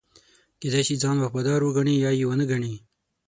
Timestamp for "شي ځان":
0.87-1.17